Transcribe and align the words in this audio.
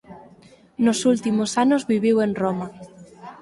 Nos 0.85 0.99
últimos 1.11 1.51
anos 1.63 1.87
viviu 1.93 2.17
en 2.25 2.31
Roma. 2.41 2.67